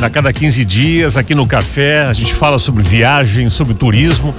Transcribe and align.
A 0.00 0.08
cada 0.08 0.32
15 0.32 0.64
dias, 0.64 1.16
aqui 1.16 1.34
no 1.34 1.44
Café, 1.44 2.02
a 2.02 2.12
gente 2.12 2.32
fala 2.32 2.56
sobre 2.56 2.84
viagem, 2.84 3.50
sobre 3.50 3.74
turismo, 3.74 4.32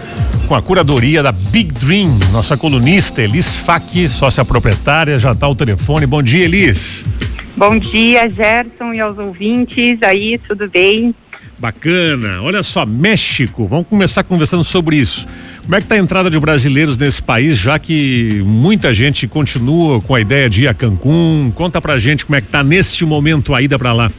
com 0.47 0.55
a 0.55 0.61
curadoria 0.61 1.21
da 1.21 1.33
Big 1.33 1.73
Dream. 1.73 2.17
Nossa 2.31 2.55
colunista 2.55 3.21
Elis 3.21 3.57
Fak, 3.57 4.07
sócia 4.07 4.45
proprietária, 4.45 5.19
já 5.19 5.31
está 5.31 5.49
o 5.49 5.55
telefone. 5.55 6.05
Bom 6.05 6.23
dia, 6.23 6.45
Elis. 6.45 7.03
Bom 7.57 7.77
dia, 7.77 8.29
Gerson 8.29 8.93
e 8.93 9.01
aos 9.01 9.17
ouvintes. 9.17 9.99
Aí, 10.01 10.37
tudo 10.47 10.69
bem? 10.69 11.13
Bacana. 11.57 12.41
Olha 12.41 12.63
só, 12.63 12.85
México. 12.85 13.67
Vamos 13.67 13.87
começar 13.87 14.23
conversando 14.23 14.63
sobre 14.63 14.95
isso. 14.95 15.27
Como 15.63 15.75
é 15.75 15.79
que 15.79 15.85
está 15.85 15.95
a 15.95 15.99
entrada 15.99 16.29
de 16.29 16.39
brasileiros 16.39 16.95
nesse 16.95 17.21
país, 17.21 17.57
já 17.57 17.77
que 17.77 18.41
muita 18.45 18.93
gente 18.93 19.27
continua 19.27 19.99
com 19.99 20.15
a 20.15 20.21
ideia 20.21 20.49
de 20.49 20.63
ir 20.63 20.67
a 20.69 20.73
Cancún? 20.73 21.51
Conta 21.53 21.81
pra 21.81 21.99
gente 21.99 22.25
como 22.25 22.37
é 22.37 22.41
que 22.41 22.47
está 22.47 22.63
neste 22.63 23.05
momento 23.05 23.53
a 23.53 23.61
ida 23.61 23.77
para 23.77 23.91
lá. 23.91 24.09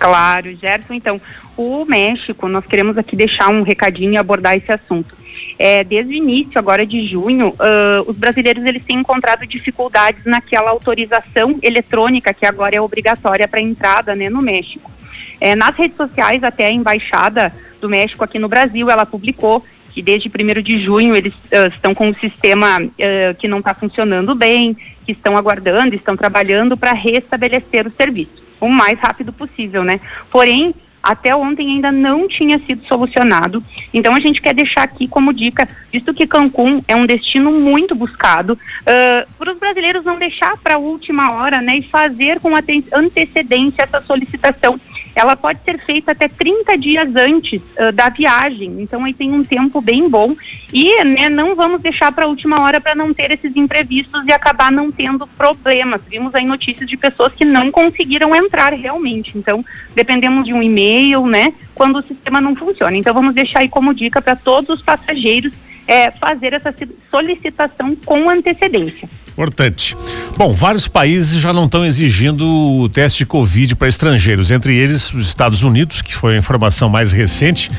Claro, 0.00 0.56
Gerson. 0.56 0.94
Então, 0.94 1.20
o 1.58 1.84
México, 1.84 2.48
nós 2.48 2.64
queremos 2.64 2.96
aqui 2.96 3.14
deixar 3.14 3.50
um 3.50 3.60
recadinho 3.60 4.14
e 4.14 4.16
abordar 4.16 4.56
esse 4.56 4.72
assunto. 4.72 5.14
É, 5.58 5.84
desde 5.84 6.14
o 6.14 6.16
início, 6.16 6.58
agora 6.58 6.86
de 6.86 7.06
junho, 7.06 7.48
uh, 7.48 8.10
os 8.10 8.16
brasileiros 8.16 8.64
eles 8.64 8.82
têm 8.82 8.96
encontrado 8.96 9.46
dificuldades 9.46 10.24
naquela 10.24 10.70
autorização 10.70 11.58
eletrônica 11.62 12.32
que 12.32 12.46
agora 12.46 12.74
é 12.74 12.80
obrigatória 12.80 13.46
para 13.46 13.60
entrada 13.60 14.16
né, 14.16 14.30
no 14.30 14.40
México. 14.40 14.90
É, 15.38 15.54
nas 15.54 15.76
redes 15.76 15.98
sociais, 15.98 16.42
até 16.42 16.66
a 16.66 16.72
Embaixada 16.72 17.52
do 17.78 17.88
México 17.88 18.24
aqui 18.24 18.38
no 18.38 18.48
Brasil, 18.48 18.90
ela 18.90 19.04
publicou 19.04 19.62
que 19.90 20.00
desde 20.00 20.30
1 20.30 20.62
de 20.62 20.82
junho 20.82 21.14
eles 21.14 21.34
uh, 21.34 21.68
estão 21.74 21.94
com 21.94 22.08
um 22.08 22.14
sistema 22.14 22.80
uh, 22.80 23.34
que 23.38 23.46
não 23.46 23.58
está 23.58 23.74
funcionando 23.74 24.34
bem, 24.34 24.74
que 25.04 25.12
estão 25.12 25.36
aguardando, 25.36 25.94
estão 25.94 26.16
trabalhando 26.16 26.74
para 26.74 26.94
restabelecer 26.94 27.86
o 27.86 27.92
serviço 27.92 28.40
o 28.60 28.68
mais 28.68 28.98
rápido 28.98 29.32
possível, 29.32 29.82
né? 29.82 30.00
Porém, 30.30 30.74
até 31.02 31.34
ontem 31.34 31.70
ainda 31.70 31.90
não 31.90 32.28
tinha 32.28 32.58
sido 32.58 32.86
solucionado. 32.86 33.62
Então 33.92 34.14
a 34.14 34.20
gente 34.20 34.40
quer 34.40 34.54
deixar 34.54 34.82
aqui 34.82 35.08
como 35.08 35.32
dica, 35.32 35.68
visto 35.92 36.12
que 36.12 36.26
Cancún 36.26 36.82
é 36.86 36.94
um 36.94 37.06
destino 37.06 37.50
muito 37.52 37.94
buscado, 37.94 38.52
uh, 38.52 39.28
para 39.38 39.52
os 39.52 39.58
brasileiros 39.58 40.04
não 40.04 40.18
deixar 40.18 40.56
para 40.58 40.74
a 40.74 40.78
última 40.78 41.32
hora, 41.32 41.60
né, 41.60 41.78
e 41.78 41.82
fazer 41.82 42.38
com 42.40 42.50
antecedência 42.92 43.82
essa 43.82 44.00
solicitação 44.00 44.78
ela 45.20 45.36
pode 45.36 45.60
ser 45.64 45.78
feita 45.78 46.12
até 46.12 46.28
30 46.28 46.78
dias 46.78 47.14
antes 47.14 47.60
uh, 47.60 47.92
da 47.92 48.08
viagem. 48.08 48.76
Então 48.80 49.04
aí 49.04 49.12
tem 49.12 49.32
um 49.32 49.44
tempo 49.44 49.80
bem 49.80 50.08
bom 50.08 50.34
e 50.72 51.04
né, 51.04 51.28
não 51.28 51.54
vamos 51.54 51.80
deixar 51.80 52.10
para 52.10 52.24
a 52.24 52.28
última 52.28 52.60
hora 52.60 52.80
para 52.80 52.94
não 52.94 53.12
ter 53.12 53.30
esses 53.30 53.54
imprevistos 53.54 54.26
e 54.26 54.32
acabar 54.32 54.72
não 54.72 54.90
tendo 54.90 55.26
problemas. 55.26 56.00
Vimos 56.08 56.34
aí 56.34 56.44
notícias 56.44 56.88
de 56.88 56.96
pessoas 56.96 57.34
que 57.34 57.44
não 57.44 57.70
conseguiram 57.70 58.34
entrar 58.34 58.72
realmente. 58.72 59.36
Então 59.36 59.64
dependemos 59.94 60.44
de 60.44 60.54
um 60.54 60.62
e-mail, 60.62 61.26
né? 61.26 61.52
Quando 61.74 61.98
o 61.98 62.02
sistema 62.02 62.40
não 62.40 62.56
funciona. 62.56 62.96
Então 62.96 63.12
vamos 63.12 63.34
deixar 63.34 63.60
aí 63.60 63.68
como 63.68 63.94
dica 63.94 64.22
para 64.22 64.36
todos 64.36 64.78
os 64.78 64.82
passageiros 64.82 65.52
é, 65.86 66.10
fazer 66.12 66.52
essa 66.52 66.74
solicitação 67.10 67.94
com 67.96 68.30
antecedência. 68.30 69.08
Importante. 69.32 69.96
Bom, 70.36 70.52
vários 70.52 70.88
países 70.88 71.38
já 71.38 71.52
não 71.52 71.66
estão 71.66 71.84
exigindo 71.84 72.46
o 72.46 72.88
teste 72.88 73.18
de 73.18 73.26
Covid 73.26 73.76
para 73.76 73.88
estrangeiros, 73.88 74.50
entre 74.50 74.74
eles 74.74 75.12
os 75.12 75.26
Estados 75.28 75.62
Unidos, 75.62 76.00
que 76.00 76.14
foi 76.14 76.34
a 76.34 76.38
informação 76.38 76.88
mais 76.88 77.12
recente, 77.12 77.70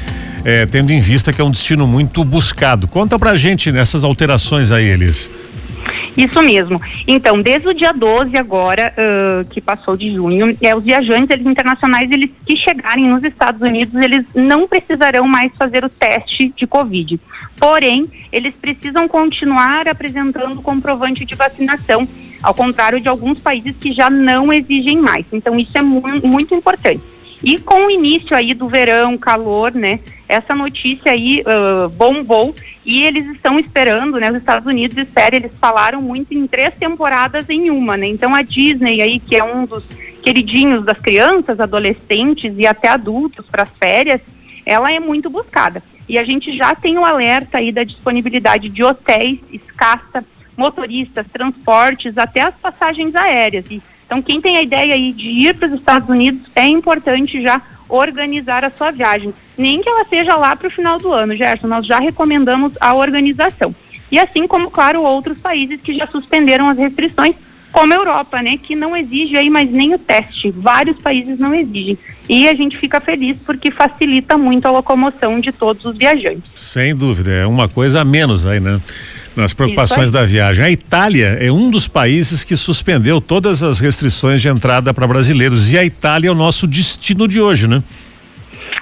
é, 0.46 0.66
tendo 0.66 0.92
em 0.92 1.02
vista 1.02 1.34
que 1.34 1.42
é 1.42 1.44
um 1.44 1.50
destino 1.52 1.88
muito 1.88 2.24
buscado. 2.24 2.88
Conta 2.88 3.18
pra 3.18 3.36
gente 3.36 3.72
nessas 3.72 4.04
alterações 4.04 4.72
aí, 4.72 4.86
Elis. 4.86 5.30
Isso 6.16 6.42
mesmo. 6.42 6.80
Então, 7.08 7.42
desde 7.42 7.68
o 7.68 7.74
dia 7.74 7.94
12 7.94 8.38
agora, 8.38 8.94
uh, 8.94 9.46
que 9.50 9.62
passou 9.62 9.96
de 9.96 10.14
junho, 10.14 10.56
é, 10.62 10.76
os 10.76 10.84
viajantes 10.84 11.30
eles, 11.32 11.46
internacionais 11.46 12.12
eles 12.12 12.30
que 12.46 12.56
chegarem 12.56 13.08
nos 13.08 13.24
Estados 13.24 13.62
Unidos, 13.62 13.94
eles 13.96 14.26
não 14.36 14.68
precisarão 14.68 15.28
mais 15.28 15.52
fazer 15.58 15.84
o 15.86 15.90
teste 15.90 16.54
de 16.56 16.68
Covid. 16.68 17.20
Porém, 17.58 18.08
eles 18.32 18.54
precisam 18.60 19.08
continuar 19.08 19.88
apresentando 19.88 20.62
comprovante 20.62 21.24
de 21.24 21.36
vacinação, 21.36 22.08
ao 22.42 22.54
contrário 22.54 23.00
de 23.00 23.08
alguns 23.08 23.40
países 23.40 23.76
que 23.80 23.94
já 23.94 24.10
não 24.10 24.52
exigem 24.52 24.98
mais. 24.98 25.26
Então, 25.32 25.58
isso 25.60 25.78
é 25.78 25.82
mu 25.82 26.02
muito 26.24 26.54
importante. 26.56 27.02
E 27.44 27.58
com 27.58 27.88
o 27.88 27.92
início 27.92 28.36
aí 28.36 28.54
do 28.54 28.70
verão, 28.70 29.18
calor, 29.18 29.74
né? 29.74 30.00
Essa 30.30 30.54
notícia 30.54 31.12
aí 31.12 31.42
uh, 31.42 31.90
bombou 31.90 32.54
e 32.86 33.04
eles 33.04 33.26
estão 33.32 33.60
esperando, 33.60 34.20
né? 34.20 34.30
Os 34.30 34.38
Estados 34.38 34.68
Unidos 34.68 34.96
esperam, 34.96 35.40
eles 35.40 35.52
falaram 35.60 36.02
muito 36.02 36.34
em 36.34 36.46
três 36.46 36.74
temporadas 36.76 37.50
em 37.50 37.72
uma, 37.72 37.98
né? 37.98 38.08
Então 38.08 38.36
a 38.36 38.44
Disney 38.44 39.02
aí, 39.02 39.20
que 39.20 39.36
é 39.36 39.44
um 39.44 39.66
dos 39.66 39.84
queridinhos 40.22 40.86
das 40.86 41.00
crianças, 41.00 41.60
adolescentes 41.60 42.54
e 42.58 42.68
até 42.68 42.90
adultos 42.90 43.46
para 43.48 43.64
as 43.64 43.72
férias, 43.72 44.22
ela 44.64 44.92
é 44.92 45.00
muito 45.00 45.28
buscada. 45.28 45.82
E 46.08 46.20
a 46.20 46.24
gente 46.24 46.56
já 46.56 46.76
tem 46.76 46.98
o 46.98 47.06
alerta 47.06 47.58
aí 47.58 47.72
da 47.72 47.84
disponibilidade 47.84 48.70
de 48.70 48.84
hotéis, 48.84 49.40
escassa, 49.52 50.24
motoristas, 50.62 51.26
transportes, 51.34 52.18
até 52.18 52.42
as 52.42 52.56
passagens 52.56 53.16
aéreas. 53.16 53.66
Então 54.06 54.22
quem 54.22 54.40
tem 54.40 54.58
a 54.58 54.62
ideia 54.62 54.94
aí 54.94 55.12
de 55.12 55.28
ir 55.28 55.56
para 55.56 55.68
os 55.68 55.74
Estados 55.74 56.08
Unidos, 56.08 56.42
é 56.56 56.68
importante 56.68 57.42
já 57.42 57.62
organizar 57.90 58.64
a 58.64 58.72
sua 58.72 58.92
viagem. 58.92 59.34
Nem 59.58 59.82
que 59.82 59.90
ela 59.90 60.06
seja 60.06 60.36
lá 60.36 60.56
para 60.56 60.68
o 60.68 60.72
final 60.72 61.00
do 61.00 61.12
ano, 61.12 61.36
Gerson, 61.36 61.68
nós 61.68 61.86
já 61.86 62.00
recomendamos 62.00 62.74
a 62.80 62.94
organização. 62.94 63.76
E 64.12 64.20
assim 64.20 64.48
como, 64.48 64.70
claro, 64.70 65.02
outros 65.02 65.38
países 65.38 65.80
que 65.82 65.96
já 65.96 66.06
suspenderam 66.08 66.70
as 66.70 66.78
restrições, 66.78 67.36
como 67.72 67.94
a 67.94 67.96
Europa, 67.96 68.42
né, 68.42 68.58
que 68.58 68.76
não 68.76 68.96
exige 68.96 69.38
aí 69.38 69.50
mais 69.50 69.72
nem 69.72 69.94
o 69.94 70.00
teste. 70.00 70.52
Vários 70.52 70.98
países 71.00 71.40
não 71.40 71.54
exigem. 71.56 71.98
E 72.28 72.48
a 72.48 72.54
gente 72.54 72.78
fica 72.78 73.00
feliz 73.00 73.38
porque 73.46 73.72
facilita 73.72 74.38
muito 74.38 74.66
a 74.66 74.72
locomoção 74.72 75.40
de 75.40 75.52
todos 75.52 75.86
os 75.86 75.98
viajantes. 75.98 76.44
Sem 76.54 76.94
dúvida, 76.94 77.32
é 77.32 77.46
uma 77.46 77.70
coisa 77.70 78.02
a 78.02 78.06
menos 78.06 78.46
aí, 78.46 78.60
né? 78.60 78.82
Nas 79.36 79.54
preocupações 79.54 80.12
da 80.12 80.26
viagem. 80.26 80.66
A 80.66 80.72
Itália 80.72 81.38
é 81.40 81.52
um 81.52 81.70
dos 81.70 81.88
países 81.88 82.44
que 82.44 82.58
suspendeu 82.58 83.22
todas 83.22 83.64
as 83.64 83.80
restrições 83.80 84.42
de 84.42 84.50
entrada 84.50 84.94
para 84.94 85.08
brasileiros 85.08 85.72
e 85.74 85.78
a 85.78 85.86
Itália 85.86 86.30
é 86.30 86.32
o 86.32 86.36
nosso 86.36 86.68
destino 86.68 87.28
de 87.28 87.40
hoje, 87.40 87.68
né? 87.68 87.82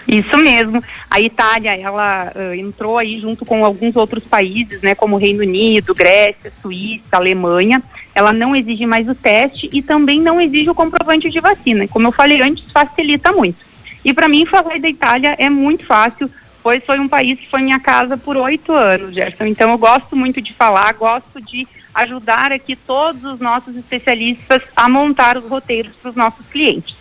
Isso 0.07 0.35
mesmo. 0.37 0.83
A 1.09 1.19
Itália, 1.19 1.77
ela 1.77 2.31
uh, 2.35 2.53
entrou 2.55 2.97
aí 2.97 3.19
junto 3.19 3.45
com 3.45 3.63
alguns 3.63 3.95
outros 3.95 4.23
países, 4.23 4.81
né, 4.81 4.95
como 4.95 5.17
Reino 5.17 5.41
Unido, 5.41 5.93
Grécia, 5.93 6.51
Suíça, 6.61 7.03
Alemanha. 7.11 7.81
Ela 8.15 8.33
não 8.33 8.55
exige 8.55 8.87
mais 8.87 9.07
o 9.07 9.13
teste 9.13 9.69
e 9.71 9.83
também 9.83 10.19
não 10.19 10.41
exige 10.41 10.69
o 10.69 10.75
comprovante 10.75 11.29
de 11.29 11.39
vacina. 11.39 11.87
Como 11.87 12.07
eu 12.07 12.11
falei 12.11 12.41
antes, 12.41 12.71
facilita 12.71 13.31
muito. 13.31 13.57
E 14.03 14.11
para 14.11 14.27
mim 14.27 14.45
falar 14.47 14.79
da 14.79 14.89
Itália 14.89 15.35
é 15.37 15.49
muito 15.49 15.85
fácil 15.85 16.29
pois 16.61 16.83
foi 16.85 16.99
um 16.99 17.07
país 17.07 17.39
que 17.39 17.49
foi 17.49 17.61
minha 17.61 17.79
casa 17.79 18.17
por 18.17 18.37
oito 18.37 18.71
anos, 18.71 19.13
Gerson. 19.13 19.45
Então 19.45 19.71
eu 19.71 19.77
gosto 19.77 20.15
muito 20.15 20.41
de 20.41 20.53
falar, 20.53 20.93
gosto 20.93 21.41
de 21.41 21.67
ajudar 21.93 22.51
aqui 22.51 22.75
todos 22.75 23.23
os 23.23 23.39
nossos 23.39 23.75
especialistas 23.75 24.61
a 24.75 24.87
montar 24.87 25.37
os 25.37 25.45
roteiros 25.45 25.93
para 26.01 26.09
os 26.09 26.15
nossos 26.15 26.45
clientes. 26.47 26.95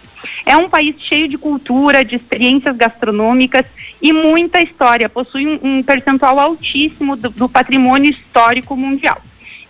É 0.45 0.57
um 0.57 0.69
país 0.69 0.97
cheio 1.01 1.29
de 1.29 1.39
cultura, 1.39 2.05
de 2.05 2.17
experiências 2.17 2.77
gastronômicas 2.77 3.65
e 4.03 4.13
muita 4.13 4.61
história. 4.61 5.09
Possui 5.09 5.47
um, 5.47 5.61
um 5.63 5.83
percentual 5.83 6.41
altíssimo 6.41 7.17
do, 7.17 7.31
do, 7.31 7.49
patrimônio 7.49 8.11
histórico 8.11 8.77
mundial. 8.77 9.21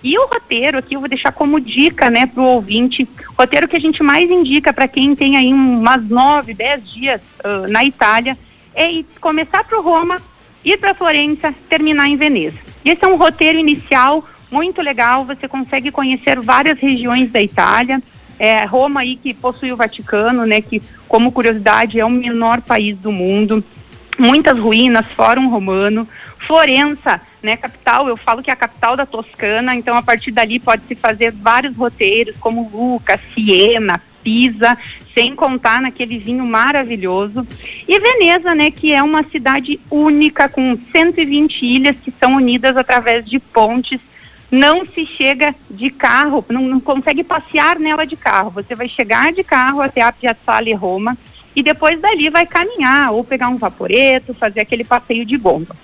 E 0.03 0.16
o 0.16 0.26
roteiro 0.26 0.78
aqui 0.78 0.94
eu 0.94 1.00
vou 1.00 1.09
deixar 1.09 1.32
como 1.32 1.60
dica, 1.60 2.09
né, 2.09 2.25
para 2.25 2.41
o 2.43 2.47
ouvinte, 2.47 3.06
roteiro 3.37 3.66
que 3.66 3.76
a 3.76 3.81
gente 3.81 4.03
mais 4.03 4.31
indica 4.31 4.72
para 4.72 4.87
quem 4.87 5.15
tem 5.15 5.37
aí 5.37 5.53
umas 5.53 6.09
nove, 6.09 6.55
dez 6.55 6.88
dias 6.88 7.20
uh, 7.44 7.66
na 7.69 7.84
Itália, 7.84 8.38
é 8.78 9.05
começar 9.21 9.65
para 9.65 9.81
Roma, 9.81 10.22
ir 10.65 10.78
para 10.78 10.94
Florença, 10.94 11.53
terminar 11.69 12.09
em 12.09 12.16
Veneza. 12.16 12.56
Esse 12.84 13.05
é 13.05 13.09
um 13.09 13.16
roteiro 13.16 13.59
inicial 13.59 14.25
muito 14.50 14.81
legal, 14.81 15.25
você 15.25 15.49
consegue 15.49 15.91
conhecer 15.91 16.41
várias 16.41 16.78
regiões 16.78 17.31
da 17.31 17.43
Itália. 17.43 18.00
É, 18.38 18.65
Roma 18.65 19.00
aí 19.00 19.17
que 19.17 19.34
possui 19.34 19.72
o 19.72 19.77
Vaticano, 19.77 20.47
né, 20.47 20.61
que 20.61 20.81
como 21.09 21.33
curiosidade 21.33 21.99
é 21.99 22.05
o 22.05 22.11
menor 22.11 22.61
país 22.61 22.97
do 22.97 23.11
mundo. 23.11 23.64
Muitas 24.17 24.56
ruínas, 24.56 25.06
Fórum 25.17 25.49
Romano, 25.49 26.06
Florença, 26.38 27.20
né, 27.43 27.56
capital, 27.56 28.08
eu 28.08 28.17
falo 28.17 28.43
que 28.43 28.50
é 28.50 28.53
a 28.53 28.56
capital 28.56 28.97
da 28.97 29.05
Toscana, 29.05 29.75
então 29.75 29.97
a 29.97 30.03
partir 30.03 30.31
dali 30.31 30.61
pode 30.61 30.82
se 30.87 30.94
fazer 30.94 31.32
vários 31.32 31.75
roteiros, 31.75 32.37
como 32.38 32.70
Lucca, 32.73 33.19
Siena, 33.35 34.00
Pisa, 34.23 34.76
sem 35.15 35.35
contar 35.35 35.81
naquele 35.81 36.19
vinho 36.19 36.44
maravilhoso. 36.47 37.47
E 37.87 37.99
Veneza, 37.99 38.55
né, 38.55 38.70
que 38.70 38.93
é 38.93 39.03
uma 39.03 39.25
cidade 39.25 39.81
única 39.91 40.49
com 40.49 40.79
120 40.93 41.62
ilhas 41.65 41.97
que 42.03 42.12
são 42.19 42.37
unidas 42.37 42.76
através 42.76 43.25
de 43.25 43.38
pontes. 43.38 44.00
Não 44.50 44.87
se 44.87 45.05
chega 45.05 45.55
de 45.70 45.91
carro, 45.91 46.44
não, 46.49 46.62
não 46.62 46.81
consegue 46.81 47.23
passear 47.23 47.79
nela 47.79 48.06
de 48.06 48.17
carro. 48.17 48.50
Você 48.50 48.75
vai 48.75 48.88
chegar 48.88 49.32
de 49.32 49.44
carro 49.44 49.82
até 49.82 50.00
a 50.00 50.12
Piazzale 50.12 50.73
Roma 50.73 51.17
e 51.58 51.62
depois 51.62 52.00
dali 52.00 52.31
vai 52.31 52.46
caminhar 52.46 53.10
ou 53.10 53.25
pegar 53.25 53.49
um 53.49 53.56
vaporeto, 53.56 54.32
fazer 54.32 54.60
aquele 54.60 54.84
passeio 54.84 55.26
de 55.26 55.37
bomba. 55.37 55.75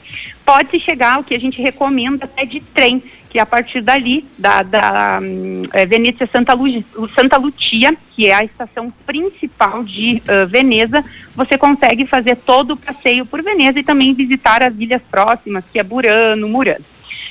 Pode-se 0.44 0.78
chegar 0.78 1.18
o 1.18 1.24
que 1.24 1.34
a 1.34 1.40
gente 1.40 1.60
recomenda 1.60 2.26
até 2.26 2.44
de 2.44 2.60
trem, 2.60 3.02
que 3.28 3.40
é 3.40 3.42
a 3.42 3.46
partir 3.46 3.80
dali, 3.80 4.24
da, 4.38 4.62
da 4.62 5.18
um, 5.20 5.64
é, 5.72 5.84
Venezia 5.84 6.28
Santa, 6.30 6.54
Lu, 6.54 6.84
Santa 7.12 7.36
Lucia, 7.38 7.92
que 8.12 8.28
é 8.28 8.34
a 8.34 8.44
estação 8.44 8.88
principal 9.04 9.82
de 9.82 10.22
uh, 10.28 10.46
Veneza, 10.46 11.04
você 11.34 11.58
consegue 11.58 12.06
fazer 12.06 12.36
todo 12.36 12.74
o 12.74 12.76
passeio 12.76 13.26
por 13.26 13.42
Veneza 13.42 13.80
e 13.80 13.82
também 13.82 14.14
visitar 14.14 14.62
as 14.62 14.74
ilhas 14.78 15.02
próximas, 15.10 15.64
que 15.72 15.80
é 15.80 15.82
Burano, 15.82 16.48
Murano. 16.48 16.84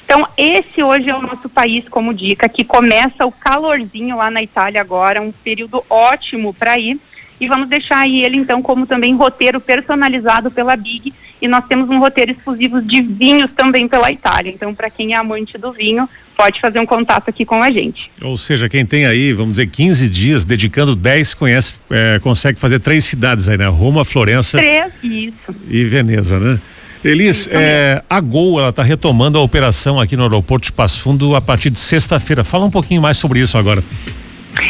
Então, 0.03 0.27
esse 0.35 0.83
hoje 0.83 1.09
é 1.09 1.15
o 1.15 1.21
nosso 1.21 1.47
país 1.47 1.87
como 1.87 2.13
dica, 2.13 2.49
que 2.49 2.65
começa 2.65 3.25
o 3.25 3.31
calorzinho 3.31 4.17
lá 4.17 4.29
na 4.29 4.43
Itália 4.43 4.81
agora, 4.81 5.21
um 5.21 5.31
período 5.31 5.81
ótimo 5.89 6.53
para 6.53 6.77
ir. 6.77 6.99
E 7.39 7.47
vamos 7.47 7.67
deixar 7.67 7.99
aí 7.99 8.23
ele, 8.23 8.37
então, 8.37 8.61
como 8.61 8.85
também 8.85 9.15
roteiro 9.15 9.59
personalizado 9.59 10.51
pela 10.51 10.75
Big. 10.75 11.13
E 11.41 11.47
nós 11.47 11.65
temos 11.65 11.89
um 11.89 11.99
roteiro 11.99 12.31
exclusivo 12.31 12.81
de 12.81 13.01
vinhos 13.01 13.51
também 13.55 13.87
pela 13.87 14.11
Itália. 14.11 14.49
Então, 14.49 14.73
para 14.73 14.89
quem 14.89 15.13
é 15.13 15.17
amante 15.17 15.57
do 15.57 15.71
vinho, 15.71 16.07
pode 16.37 16.59
fazer 16.61 16.79
um 16.79 16.85
contato 16.85 17.29
aqui 17.29 17.45
com 17.45 17.61
a 17.61 17.69
gente. 17.69 18.09
Ou 18.21 18.37
seja, 18.37 18.69
quem 18.69 18.85
tem 18.85 19.05
aí, 19.05 19.33
vamos 19.33 19.53
dizer, 19.53 19.67
15 19.67 20.09
dias, 20.09 20.45
dedicando 20.45 20.95
10, 20.95 21.33
conhece, 21.33 21.73
é, 21.89 22.19
consegue 22.19 22.59
fazer 22.59 22.79
três 22.79 23.03
cidades 23.05 23.49
aí, 23.49 23.57
né? 23.57 23.67
Roma, 23.67 24.05
Florença. 24.05 24.57
Três, 24.57 24.93
isso. 25.03 25.55
E 25.69 25.83
Veneza, 25.83 26.39
né? 26.39 26.59
Elis, 27.03 27.49
é, 27.51 28.01
a 28.09 28.21
Gol 28.21 28.59
ela 28.59 28.69
está 28.69 28.81
retomando 28.81 29.37
a 29.37 29.41
operação 29.41 29.99
aqui 29.99 30.15
no 30.15 30.23
aeroporto 30.23 30.67
de 30.67 30.71
Passo 30.71 31.01
Fundo 31.01 31.35
a 31.35 31.41
partir 31.41 31.69
de 31.69 31.77
sexta-feira. 31.77 32.45
Fala 32.45 32.63
um 32.63 32.71
pouquinho 32.71 33.01
mais 33.01 33.17
sobre 33.17 33.41
isso 33.41 33.57
agora. 33.57 33.83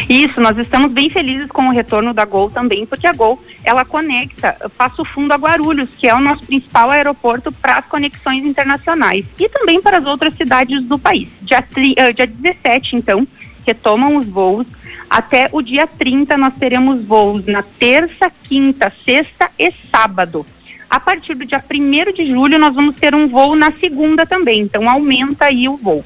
Isso, 0.08 0.40
nós 0.40 0.56
estamos 0.56 0.90
bem 0.92 1.10
felizes 1.10 1.48
com 1.48 1.68
o 1.68 1.72
retorno 1.72 2.14
da 2.14 2.24
Gol 2.24 2.50
também, 2.50 2.86
porque 2.86 3.06
a 3.06 3.12
Gol 3.12 3.42
ela 3.62 3.84
conecta 3.84 4.56
Passo 4.76 5.04
Fundo 5.04 5.32
a 5.32 5.36
Guarulhos, 5.36 5.88
que 5.98 6.08
é 6.08 6.14
o 6.14 6.20
nosso 6.20 6.46
principal 6.46 6.90
aeroporto 6.90 7.52
para 7.52 7.78
as 7.78 7.86
conexões 7.86 8.44
internacionais 8.44 9.24
e 9.38 9.48
também 9.48 9.80
para 9.80 9.98
as 9.98 10.06
outras 10.06 10.34
cidades 10.36 10.82
do 10.84 10.98
país. 10.98 11.28
Dia, 11.42 11.62
tri, 11.62 11.92
uh, 11.92 12.12
dia 12.12 12.26
17, 12.26 12.96
então, 12.96 13.26
retomam 13.66 14.16
os 14.16 14.26
voos. 14.26 14.66
Até 15.08 15.48
o 15.52 15.62
dia 15.62 15.86
30 15.86 16.36
nós 16.36 16.54
teremos 16.54 17.04
voos 17.04 17.46
na 17.46 17.62
terça, 17.62 18.30
quinta, 18.44 18.92
sexta 19.04 19.50
e 19.58 19.72
sábado. 19.90 20.46
A 20.88 21.00
partir 21.00 21.34
do 21.34 21.44
dia 21.44 21.62
1 21.62 22.12
de 22.12 22.26
julho, 22.26 22.58
nós 22.58 22.74
vamos 22.74 22.96
ter 22.96 23.14
um 23.14 23.26
voo 23.26 23.56
na 23.56 23.72
segunda 23.72 24.24
também, 24.24 24.60
então 24.60 24.88
aumenta 24.88 25.46
aí 25.46 25.68
o 25.68 25.76
voo. 25.76 26.04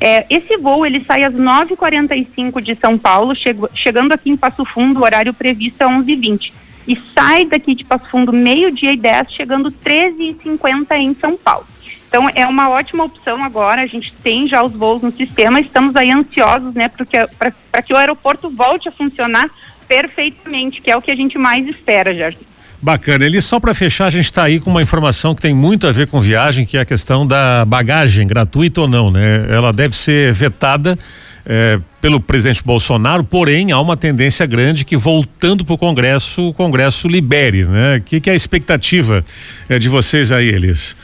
É, 0.00 0.26
esse 0.28 0.56
voo 0.56 0.84
ele 0.84 1.04
sai 1.04 1.24
às 1.24 1.34
9h45 1.34 2.60
de 2.60 2.74
São 2.76 2.98
Paulo, 2.98 3.34
chego, 3.34 3.68
chegando 3.74 4.12
aqui 4.12 4.30
em 4.30 4.36
Passo 4.36 4.64
Fundo, 4.64 5.00
o 5.00 5.04
horário 5.04 5.32
previsto 5.32 5.82
é 5.82 5.86
11h20. 5.86 6.52
E 6.86 7.00
sai 7.14 7.44
daqui 7.44 7.74
de 7.74 7.84
Passo 7.84 8.10
Fundo 8.10 8.32
meio-dia 8.32 8.92
e 8.92 8.96
10, 8.96 9.32
chegando 9.32 9.70
13h50 9.70 10.92
em 10.96 11.14
São 11.14 11.36
Paulo. 11.36 11.66
Então 12.08 12.30
é 12.34 12.46
uma 12.46 12.68
ótima 12.68 13.04
opção 13.04 13.42
agora, 13.42 13.82
a 13.82 13.86
gente 13.86 14.12
tem 14.22 14.46
já 14.46 14.62
os 14.62 14.72
voos 14.72 15.02
no 15.02 15.10
sistema, 15.10 15.60
estamos 15.60 15.96
aí 15.96 16.12
ansiosos 16.12 16.72
né, 16.74 16.88
para 16.88 17.82
que 17.82 17.92
o 17.92 17.96
aeroporto 17.96 18.48
volte 18.50 18.88
a 18.88 18.92
funcionar 18.92 19.50
perfeitamente, 19.88 20.80
que 20.80 20.90
é 20.90 20.96
o 20.96 21.02
que 21.02 21.10
a 21.10 21.16
gente 21.16 21.36
mais 21.36 21.66
espera, 21.66 22.14
Jardim. 22.14 22.46
Bacana. 22.84 23.24
Ele 23.24 23.40
só 23.40 23.58
para 23.58 23.72
fechar, 23.72 24.04
a 24.04 24.10
gente 24.10 24.26
está 24.26 24.44
aí 24.44 24.60
com 24.60 24.68
uma 24.68 24.82
informação 24.82 25.34
que 25.34 25.40
tem 25.40 25.54
muito 25.54 25.86
a 25.86 25.92
ver 25.92 26.06
com 26.06 26.20
viagem, 26.20 26.66
que 26.66 26.76
é 26.76 26.80
a 26.80 26.84
questão 26.84 27.26
da 27.26 27.64
bagagem, 27.64 28.26
gratuita 28.26 28.82
ou 28.82 28.86
não, 28.86 29.10
né? 29.10 29.46
Ela 29.48 29.72
deve 29.72 29.96
ser 29.96 30.34
vetada 30.34 30.98
é, 31.46 31.80
pelo 31.98 32.20
presidente 32.20 32.62
Bolsonaro, 32.62 33.24
porém 33.24 33.72
há 33.72 33.80
uma 33.80 33.96
tendência 33.96 34.44
grande 34.44 34.84
que 34.84 34.98
voltando 34.98 35.64
para 35.64 35.72
o 35.72 35.78
Congresso, 35.78 36.50
o 36.50 36.52
Congresso 36.52 37.08
libere, 37.08 37.64
né? 37.64 37.96
O 37.96 38.02
que, 38.02 38.20
que, 38.20 38.28
é 38.28 38.34
a 38.34 38.36
expectativa 38.36 39.24
é, 39.66 39.78
de 39.78 39.88
vocês 39.88 40.30
aí, 40.30 40.46
Elis? 40.46 40.94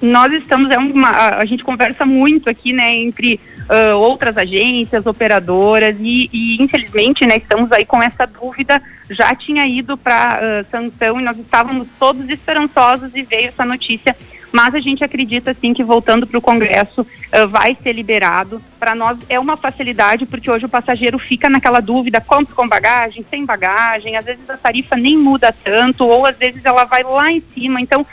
Nós 0.00 0.32
estamos, 0.32 0.70
é 0.70 0.78
uma, 0.78 1.10
a, 1.10 1.44
gente 1.44 1.62
conversa 1.62 2.06
muito 2.06 2.48
aqui, 2.48 2.72
né, 2.72 2.94
entre 2.94 3.38
uh, 3.68 3.96
outras 3.98 4.36
agências, 4.38 5.04
operadoras 5.04 5.94
e, 6.00 6.30
e, 6.32 6.62
infelizmente, 6.62 7.26
né, 7.26 7.36
estamos 7.36 7.70
aí 7.70 7.84
com 7.84 8.02
essa 8.02 8.26
dúvida. 8.26 8.80
Já 9.10 9.34
tinha 9.34 9.66
ido 9.66 9.98
para 9.98 10.40
uh, 10.40 10.70
sanção 10.70 11.20
e 11.20 11.24
nós 11.24 11.38
estávamos 11.38 11.86
todos 11.98 12.28
esperançosos 12.30 13.14
e 13.14 13.22
veio 13.22 13.48
essa 13.48 13.64
notícia. 13.64 14.16
Mas 14.52 14.74
a 14.74 14.80
gente 14.80 15.04
acredita 15.04 15.54
sim 15.54 15.72
que 15.72 15.84
voltando 15.84 16.26
para 16.26 16.38
o 16.38 16.42
Congresso 16.42 17.02
uh, 17.02 17.48
vai 17.48 17.76
ser 17.82 17.92
liberado. 17.92 18.60
Para 18.78 18.94
nós 18.94 19.18
é 19.28 19.38
uma 19.38 19.56
facilidade 19.56 20.26
porque 20.26 20.50
hoje 20.50 20.66
o 20.66 20.68
passageiro 20.68 21.18
fica 21.18 21.48
naquela 21.48 21.80
dúvida: 21.80 22.20
compra 22.20 22.54
com 22.54 22.68
bagagem, 22.68 23.24
sem 23.30 23.44
bagagem. 23.44 24.16
Às 24.16 24.24
vezes 24.24 24.48
a 24.50 24.56
tarifa 24.56 24.96
nem 24.96 25.16
muda 25.16 25.54
tanto 25.64 26.04
ou 26.04 26.26
às 26.26 26.36
vezes 26.36 26.64
ela 26.64 26.84
vai 26.84 27.02
lá 27.02 27.30
em 27.30 27.40
cima. 27.54 27.80
Então 27.80 28.04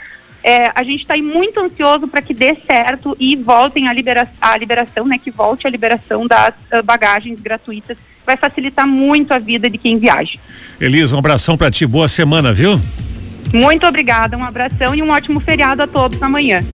é, 0.42 0.70
a 0.74 0.82
gente 0.82 1.02
está 1.02 1.16
muito 1.16 1.58
ansioso 1.60 2.06
para 2.06 2.22
que 2.22 2.32
dê 2.32 2.56
certo 2.66 3.16
e 3.18 3.36
voltem 3.36 3.88
a, 3.88 3.92
libera 3.92 4.28
a 4.40 4.56
liberação, 4.56 5.06
né, 5.06 5.18
que 5.18 5.30
volte 5.30 5.66
a 5.66 5.70
liberação 5.70 6.26
das 6.26 6.54
uh, 6.72 6.82
bagagens 6.82 7.40
gratuitas. 7.40 7.98
Vai 8.24 8.36
facilitar 8.36 8.86
muito 8.86 9.32
a 9.32 9.38
vida 9.38 9.68
de 9.68 9.78
quem 9.78 9.98
viaja. 9.98 10.38
Elisa, 10.80 11.16
um 11.16 11.18
abração 11.18 11.56
para 11.56 11.70
ti, 11.70 11.86
boa 11.86 12.08
semana, 12.08 12.52
viu? 12.52 12.80
Muito 13.52 13.86
obrigada, 13.86 14.36
um 14.36 14.44
abração 14.44 14.94
e 14.94 15.02
um 15.02 15.10
ótimo 15.10 15.40
feriado 15.40 15.82
a 15.82 15.86
todos 15.86 16.22
amanhã. 16.22 16.62